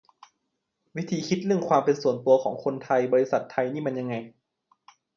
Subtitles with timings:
[0.95, 4.15] วิธีคิดเรื่องความเป็นส่วนตัวของคนไทยบริษัทไทยนี่มันยังไง